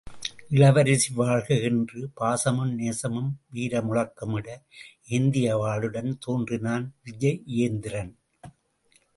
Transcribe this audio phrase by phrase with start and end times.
[0.49, 1.57] இளவரசி வாழ்க!
[1.59, 4.47] என்று பாசமும் நேசமும் வீரமுழக்கமிட,
[5.09, 8.13] ஏந்திய வாளுடன் தோன்றினான் விஜயேந்திரன்.